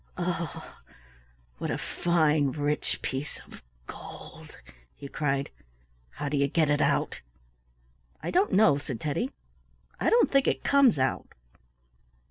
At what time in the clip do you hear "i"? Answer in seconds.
8.19-8.31, 9.99-10.09